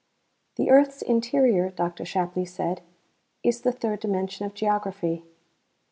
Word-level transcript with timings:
The 0.55 0.71
earth's 0.71 1.03
interior, 1.03 1.69
Dr. 1.69 2.05
Shapley 2.05 2.43
said, 2.45 2.81
is 3.43 3.61
the 3.61 3.71
"third 3.71 3.99
dimension" 3.99 4.47
of 4.47 4.55
geography. 4.55 5.25